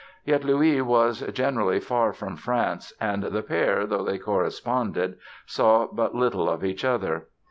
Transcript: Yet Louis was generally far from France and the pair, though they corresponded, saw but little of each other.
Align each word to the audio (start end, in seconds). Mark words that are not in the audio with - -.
Yet 0.25 0.43
Louis 0.43 0.81
was 0.81 1.19
generally 1.31 1.79
far 1.79 2.11
from 2.11 2.35
France 2.35 2.91
and 2.99 3.21
the 3.21 3.43
pair, 3.43 3.85
though 3.85 4.03
they 4.03 4.17
corresponded, 4.17 5.19
saw 5.45 5.85
but 5.93 6.15
little 6.15 6.49
of 6.49 6.65
each 6.65 6.83
other. 6.83 7.27